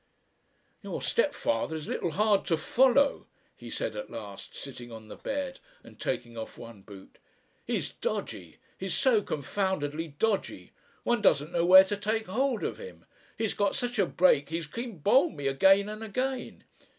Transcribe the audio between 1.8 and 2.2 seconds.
a little